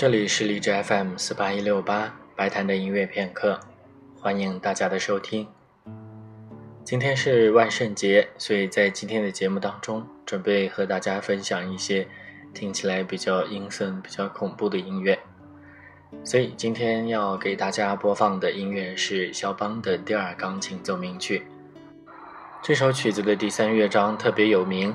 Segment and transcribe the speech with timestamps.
[0.00, 3.60] 这里是荔枝 FM 四八一六八白谈的音乐片刻，
[4.18, 5.46] 欢迎大家的收听。
[6.82, 12.08] 今天是万圣节，所以在今天的节目当中，准备和大家分享一些
[12.54, 15.18] 听起来比较阴森、比较恐怖的音乐。
[16.24, 21.42] 所以今天要给大家播放的音乐是肖邦的第二钢琴奏鸣曲。
[22.62, 24.94] 这首曲子的第三乐章特别有名。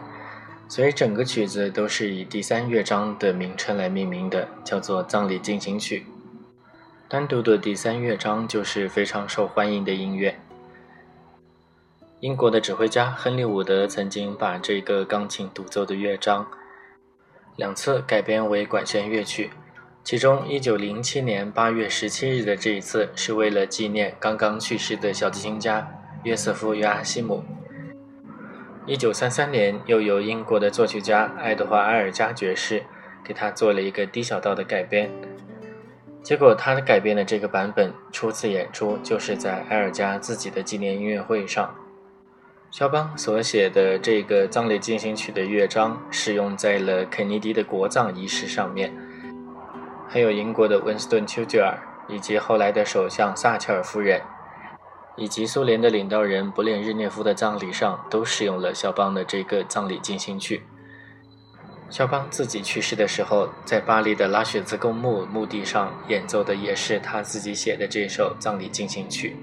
[0.67, 5.99] 所以整个曲子都是以第三乐章的名称来命名的，叫做《葬礼进行曲》。
[7.07, 10.39] 单独的第三乐章就是非常受欢迎的音乐。
[12.19, 16.47] 英国的指挥家亨利·伍德曾经把这个钢琴独奏的乐章
[17.55, 19.51] 两次改编为管弦乐曲，
[20.03, 25.87] 其中1907年8月17日的这一次是为了纪念刚刚去世的小提琴家
[26.23, 27.43] 约瑟夫·约阿希姆。
[28.87, 32.83] 一九三三年，又由英国的作曲家爱德华·埃尔加爵士
[33.23, 35.09] 给他做了一个低小调的改编。
[36.21, 41.73] 结果，他的改编的这个版本初次演出就是在埃尔加自己的纪念音乐会上。
[42.69, 48.95] 肖邦所写的这个葬礼进行曲的乐章使用在了肯尼迪的国葬仪式上面，
[50.07, 51.75] 还有英国的温斯顿·丘吉尔
[52.07, 54.21] 以及后来的首相撒切尔夫人。
[55.17, 60.63] 以及苏联的领导人勃列日涅夫的葬礼上，都使用了肖邦的这个葬礼进行曲。
[61.89, 69.35] 肖邦自己去世的时候，在巴黎的拉雪兹公墓墓地上演奏的也是他自己写的这首葬礼进行曲。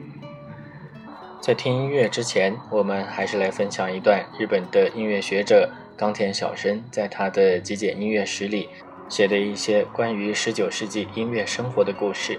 [1.41, 8.69] 在听音乐之前，我们还是来分享一段日本的音乐学者冈田小生在他的极简音乐史里
[9.09, 12.39] 写的一些关于19世纪音乐生活的故事。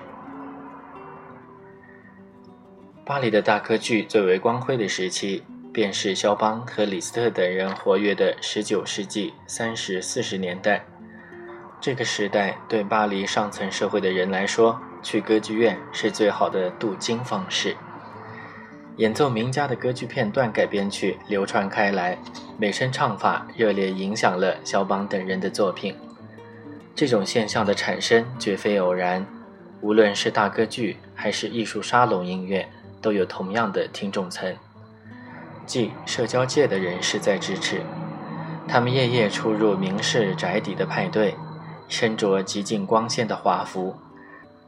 [3.06, 5.44] 巴黎的大歌剧最为光辉的时期，
[5.74, 10.86] 便是肖邦和李斯特等人活跃的19世纪三十四十年代。
[11.81, 17.75] 这个时代对巴黎上层社会的人来说，去歌剧院是最好的镀金方式。
[18.96, 22.18] 演奏名家的歌剧片段改编曲流传开来，
[22.58, 25.94] 美声唱法热烈影响了肖邦等人的作品。
[26.96, 29.25] 这种现象的产生绝非偶然，
[29.81, 32.66] 无论是大歌剧还是艺术沙龙音乐。
[33.03, 34.56] 都有同样的听众层，
[35.68, 37.81] 即社交界的人士在支持。
[38.68, 41.36] 他们夜夜出入名士宅邸的派对，
[41.90, 43.94] 身着极尽光鲜的华服。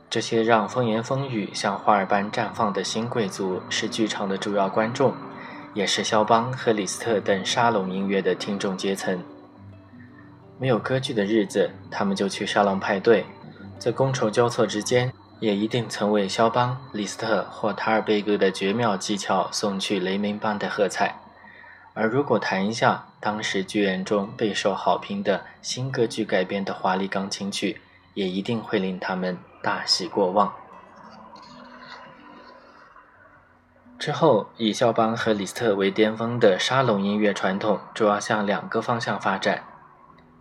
[0.10, 5.14] 这些让风言风语像花儿般绽放的新贵族是剧场的主要观众，
[5.74, 9.18] 也是肖邦和李斯特等沙龙音乐的听众阶层。
[10.60, 13.26] 没有歌剧的日子，他们就去沙龙派对，
[13.80, 15.12] 在觥筹交错之间。
[15.40, 21.20] 也一定曾为肖邦、李斯特或塔尔贝格的绝妙技巧送去雷鸣般的喝彩。
[21.94, 27.82] 而如果谈一下当时剧院中备受好评的新歌剧改编的华丽钢琴曲，
[28.14, 30.54] 也一定会令他们大喜过望。
[33.98, 39.64] 之后，以肖邦和李斯特为巅峰的沙龙音乐传统，主要向两个方向发展：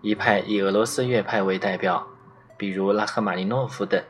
[0.03, 2.06] 一派以俄罗斯乐派为代表，
[2.56, 4.03] 比如拉赫玛尼诺夫等。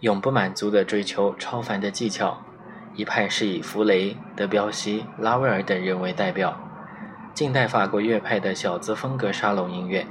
[0.00, 2.42] 永不满足地追求超凡的技巧，
[2.94, 6.58] 一派是以弗雷、德彪西、拉威尔等人为代表，
[7.34, 10.06] 近代法国乐派的小资风格沙龙音乐。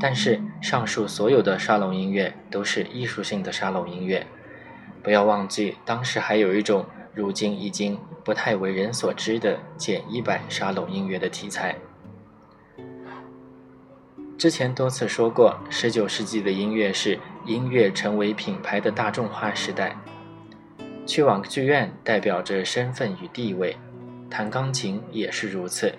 [0.00, 4.24] 但是，上述所有的沙龙音乐都是艺术性的沙龙音乐。
[5.02, 11.74] 不要忘记，当时还有一种如今已经不太为人所知的简易版沙龙音乐的题材。
[14.38, 19.96] 之前多次说过，十九世纪的音乐是音乐成为品牌的大众化时代。
[21.04, 23.76] 去往剧院代表着身份与地位，
[24.30, 25.92] 弹钢琴也是如此。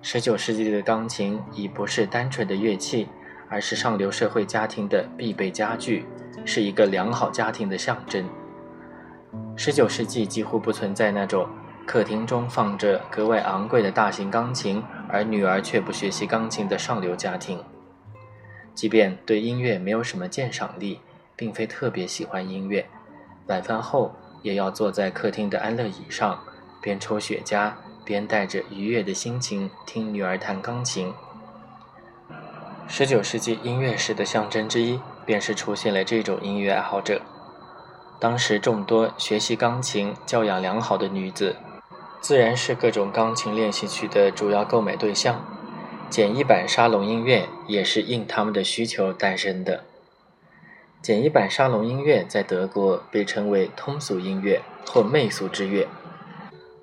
[0.00, 3.08] 十九世纪的钢琴已不是单纯的乐器，
[3.50, 6.06] 而是上流社会家庭的必备家具，
[6.46, 8.24] 是一个良好家庭的象征。
[9.54, 11.46] 十九世纪几乎不存在那种。
[11.86, 17.62] 客厅中放着格外昂贵的大型钢琴，而女儿却不学习钢琴的上流家庭。
[18.74, 21.00] 即便对音乐没有什么鉴赏力，
[21.36, 22.86] 并非特别喜欢音乐，
[23.46, 26.40] 晚饭后也要坐在客厅的安乐椅上，
[26.80, 27.72] 边抽雪茄，
[28.04, 31.12] 边带着愉悦的心情听女儿弹钢琴。
[32.88, 37.20] 十九世纪音乐史的象征之一，便是出现了这种音乐爱好者。
[38.18, 41.54] 当时众多学习钢琴、教养良好的女子。
[42.24, 45.44] 自然是各种钢琴练习曲的主要购买对象，
[46.08, 49.84] 简易版沙龙音乐也是应他们的需求诞生的。
[51.02, 55.86] 简易版沙龙音乐在德国被称为通俗音乐或媚俗之乐，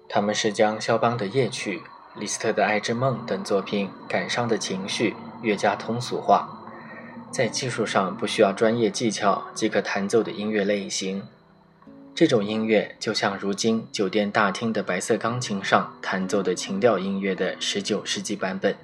[0.08, 1.82] 他们是将肖邦的夜曲、
[2.16, 6.48] 李斯特的爱之梦等作品感伤的情绪越加通俗化，
[7.32, 11.24] 在技术上不需要专业技巧即可弹奏的音乐类型。
[12.14, 18.76] 这种音乐就像如今酒店大厅的白色钢琴上弹奏的情调音乐的19世纪版本，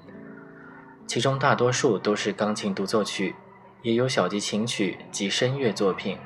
[1.06, 3.36] 其中大多数都是钢琴独奏曲，
[3.84, 6.18] 也有小提琴曲及声乐作品。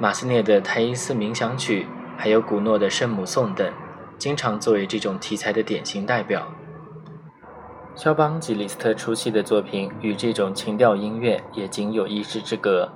[0.00, 1.82] 马斯涅的《泰伊斯冥想曲》，
[2.16, 3.72] 还有古诺的《圣母颂》等，
[4.18, 6.50] 经常作为这种题材的典型代表。
[7.94, 12.90] 肖邦及李斯特初期的作品与这种情调音乐也仅有一字之隔，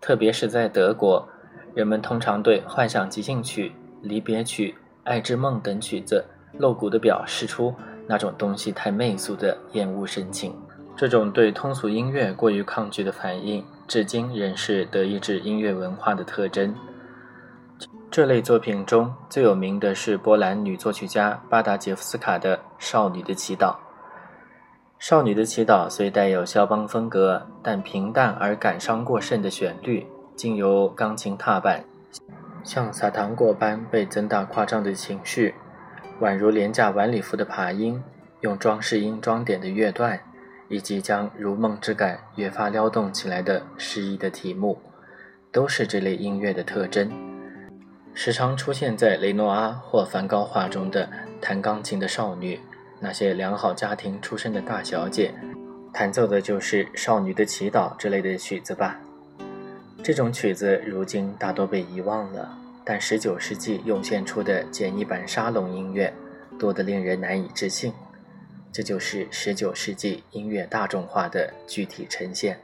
[0.00, 1.28] 特别是在德国。
[1.74, 3.68] 人们通常对《幻想即兴曲》
[4.02, 4.72] 《离别曲》
[5.04, 6.22] 《爱之梦》等曲子
[6.58, 7.74] 露骨地表示出
[8.06, 10.54] 那种东西太媚俗的厌恶神情。
[10.94, 16.74] 这种对通俗音乐过于抗拒的反应，至今仍是德意志音乐文化的特征。
[18.10, 23.58] 这类作品中最有名的是波兰女作曲家巴达杰夫斯卡的《少女的祈祷》。
[24.98, 30.06] 《少女的祈祷》虽带有肖邦风格，但平淡而感伤过剩的旋律。
[30.34, 31.84] 经由钢琴踏板，
[32.64, 35.54] 像撒糖果般被增大夸张的情绪，
[36.20, 38.02] 宛如廉价晚礼服的爬音，
[38.40, 40.20] 用装饰音装点的乐段，
[40.68, 44.78] 以及将如梦之感越发撩动起来的诗意的题目，
[45.52, 47.10] 都是这类音乐的特征。
[48.14, 51.08] 时常出现在雷诺阿或梵高画中的
[51.40, 52.60] 弹钢琴的少女，
[53.00, 55.32] 那些良好家庭出身的大小姐，
[55.92, 59.00] 弹奏的就是《少女的祈祷》之类的曲子吧。
[60.04, 66.12] 这种曲子如今大多被遗忘了，但十九世纪涌现出的简易版沙龙音乐
[66.58, 67.92] 多得令人难以置信。
[68.72, 72.58] 这就是十九世纪音乐大众化的具体呈现。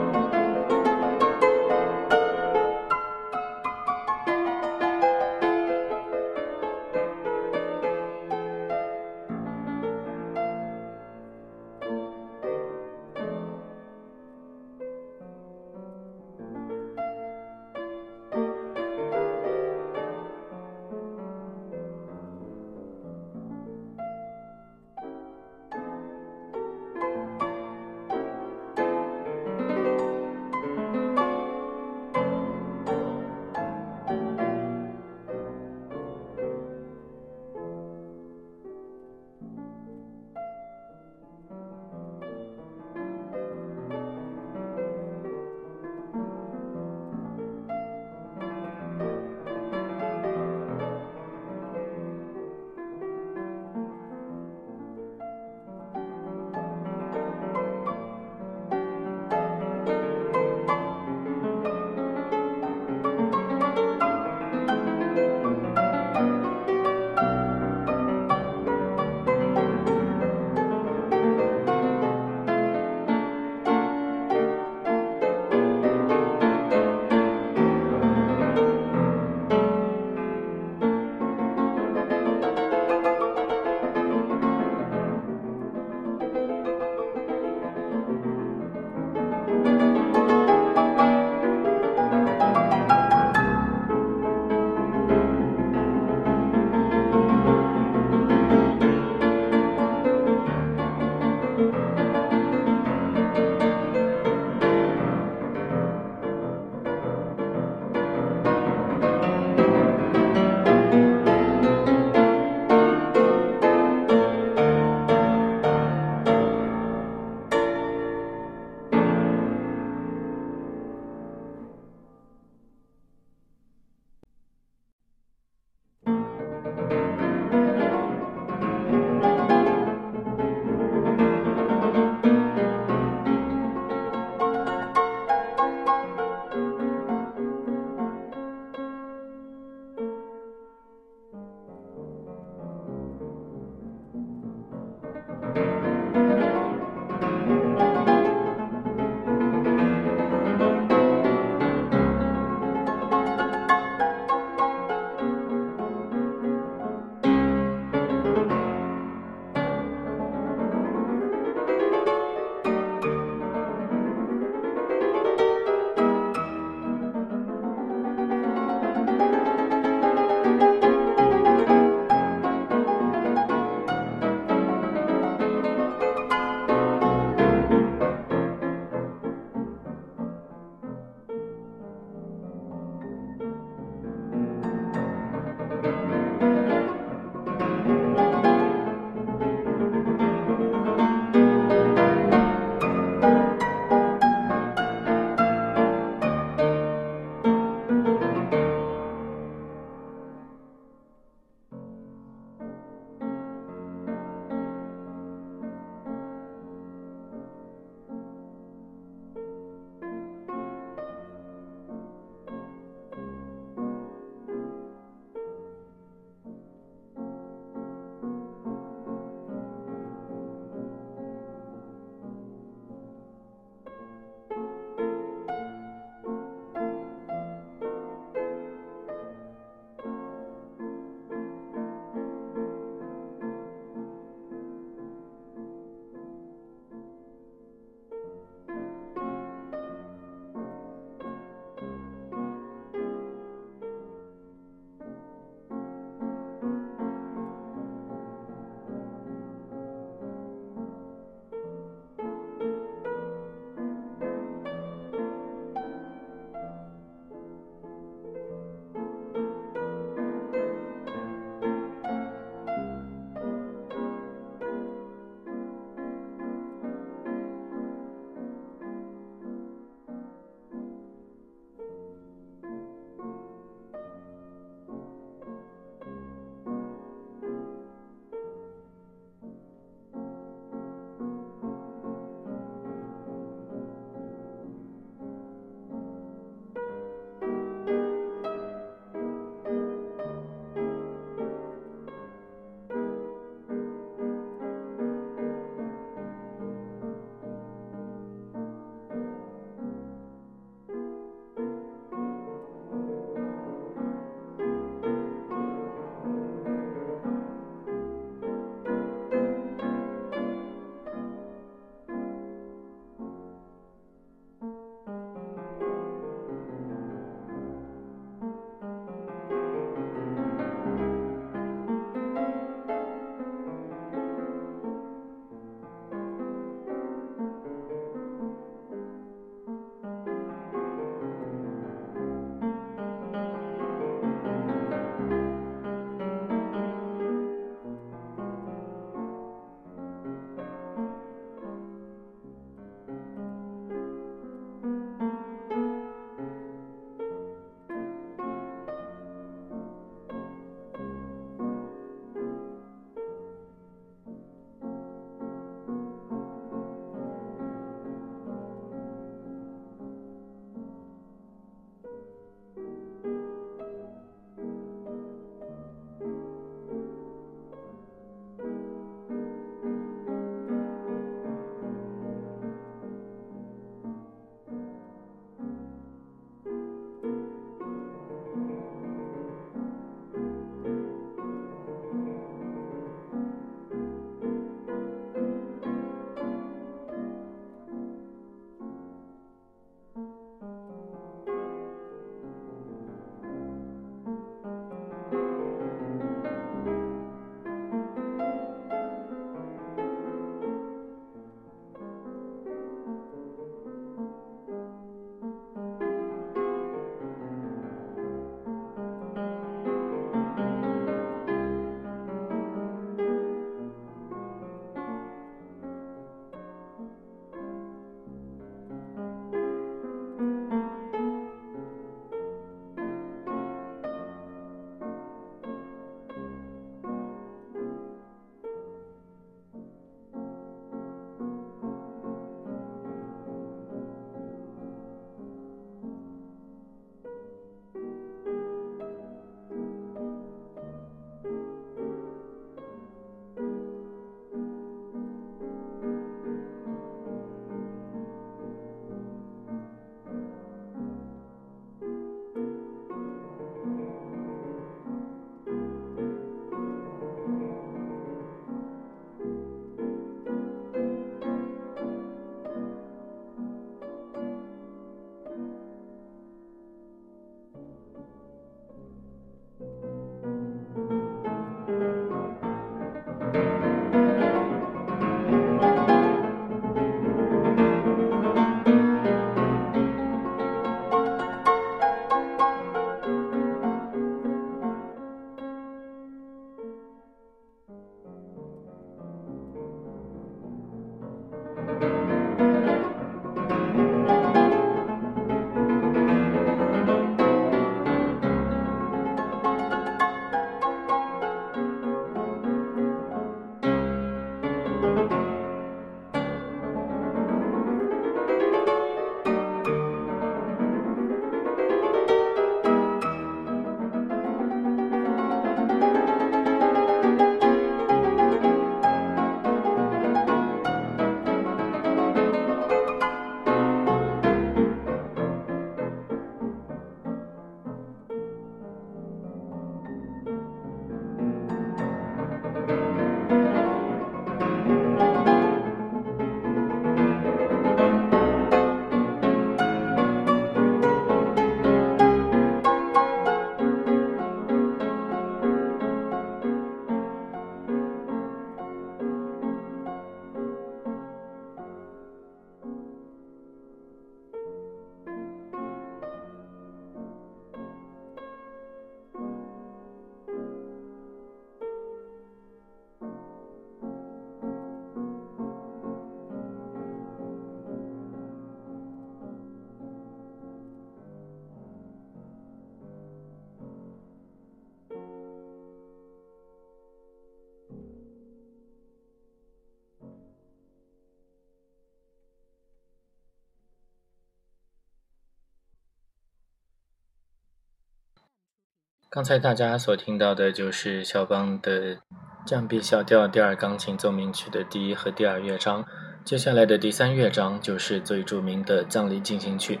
[589.36, 592.16] 刚才大家所听到的就是肖邦的
[592.64, 596.06] 降 B 小调第二钢琴奏鸣曲的第一和第二乐章。
[596.42, 600.00] 接下来的第三乐章就是最著名的葬礼进行曲。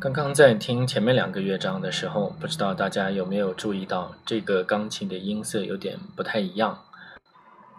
[0.00, 6.84] 刚刚在听前面两个乐章的时候，不知道大家有没有注意到这个钢琴的音色有点不太一样。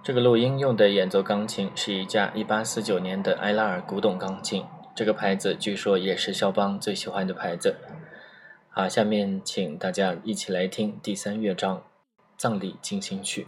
[0.03, 7.77] 这个录音用的演奏钢琴是一架1849年的埃拉尔古董钢琴，这个牌子据说也是肖邦最喜欢的牌子。
[8.77, 11.77] 好，下面请大家一起来听第三乐章
[12.37, 13.47] 《葬礼进行曲》。